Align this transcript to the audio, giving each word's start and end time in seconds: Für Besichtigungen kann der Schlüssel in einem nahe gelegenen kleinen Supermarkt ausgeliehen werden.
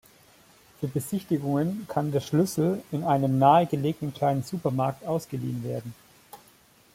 Für 0.79 0.87
Besichtigungen 0.87 1.85
kann 1.87 2.11
der 2.11 2.21
Schlüssel 2.21 2.81
in 2.91 3.03
einem 3.03 3.37
nahe 3.37 3.67
gelegenen 3.67 4.15
kleinen 4.15 4.41
Supermarkt 4.41 5.05
ausgeliehen 5.05 5.63
werden. 5.63 5.93